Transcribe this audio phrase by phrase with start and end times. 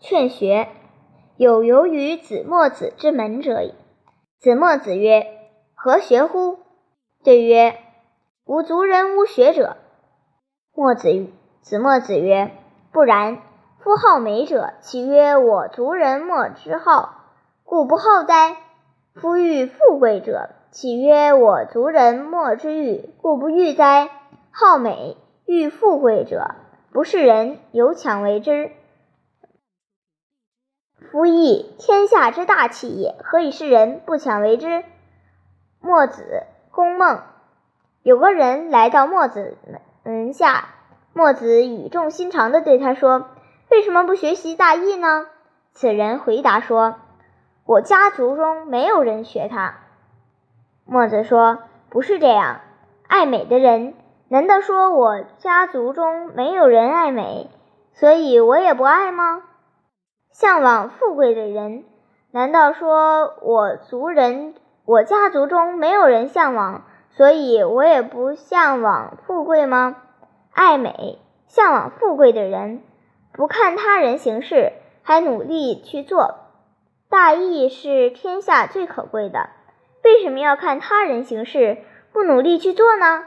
[0.00, 0.68] 劝学
[1.36, 3.74] 有由于子墨子之门者矣。
[4.38, 5.26] 子墨子曰
[5.74, 6.58] ：“何学乎？”
[7.24, 7.76] 对曰
[8.46, 9.76] ：“吾族人无学者。”
[10.72, 11.26] 墨子
[11.60, 12.52] 子墨子曰
[12.92, 13.42] ：“不然。
[13.80, 17.24] 夫好美者，岂曰我族人莫之好，
[17.64, 18.56] 故不好哉？
[19.14, 24.10] 夫欲富贵者，岂曰我族人莫之欲，故不欲哉？
[24.50, 26.54] 好美欲富贵者，
[26.92, 28.72] 不是人有强为之。
[31.10, 34.84] 夫亦天下之大器也，何以是人不强为之？”
[35.80, 37.22] 墨子公孟
[38.02, 39.56] 有个人来到墨子
[40.04, 40.68] 门下，
[41.12, 43.28] 墨子语重心长地对他说。
[43.70, 45.26] 为什么不学习大义呢？
[45.72, 46.96] 此人回答说
[47.66, 49.74] ：“我家族中没有人学他。”
[50.86, 51.58] 墨子说
[51.90, 52.60] ：“不是这样，
[53.06, 53.92] 爱美的人，
[54.28, 57.50] 难道说我家族中没有人爱美，
[57.92, 59.42] 所以我也不爱吗？
[60.40, 61.82] 向往富贵的人，
[62.30, 69.96] 难道说我族人、我家族中没有人向往，所以我也不向往富贵吗？
[70.52, 72.84] 爱美、向往富贵的人。”
[73.34, 76.36] 不看他人行事，还努力去做，
[77.10, 79.50] 大义是天下最可贵的。
[80.04, 81.78] 为什么要看他人行事，
[82.12, 83.24] 不努力去做呢？